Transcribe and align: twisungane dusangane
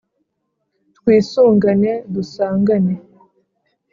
twisungane 0.97 1.91
dusangane 2.13 2.93